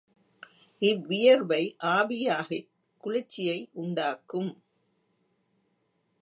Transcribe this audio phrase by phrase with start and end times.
[0.81, 1.61] இவ்வியர்வை
[1.91, 2.69] ஆவியாகிக்
[3.03, 4.51] குளிர்ச்சியை உண்டாக்கும்.